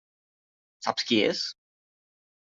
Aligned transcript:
Saps 0.87 1.05
qui 1.11 1.21
és? 1.27 1.43